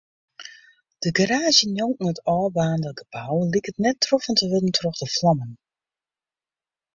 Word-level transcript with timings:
De 1.03 1.09
garaazje 1.17 1.65
njonken 1.67 2.07
it 2.11 2.23
ôfbaarnde 2.35 2.89
gebou 2.99 3.37
liket 3.53 3.77
net 3.85 4.01
troffen 4.05 4.35
te 4.37 4.45
wurden 4.51 4.75
troch 4.77 4.97
de 5.01 5.07
flammen. 5.17 5.51